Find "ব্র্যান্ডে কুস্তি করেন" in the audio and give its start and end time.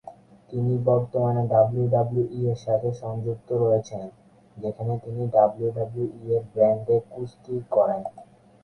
6.51-8.01